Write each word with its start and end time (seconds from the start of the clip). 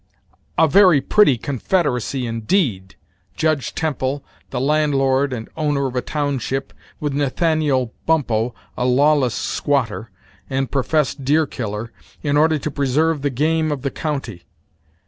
"A 0.57 0.67
very 0.67 0.99
pretty 0.99 1.37
confederacy, 1.37 2.25
indeed! 2.25 2.95
Judge 3.35 3.75
Temple, 3.75 4.23
the 4.49 4.59
landlord 4.59 5.31
and 5.31 5.47
owner 5.55 5.85
of 5.85 5.95
a 5.95 6.01
township, 6.01 6.73
with 6.99 7.13
Nathaniel 7.13 7.93
Bumppo 8.07 8.55
a 8.75 8.83
lawless 8.85 9.35
squatter, 9.35 10.09
and 10.49 10.71
professed 10.71 11.23
deer 11.23 11.45
killer, 11.45 11.91
in 12.23 12.35
order 12.35 12.57
to 12.57 12.71
preserve 12.71 13.21
the 13.21 13.29
game 13.29 13.71
of 13.71 13.83
the 13.83 13.91
county! 13.91 14.41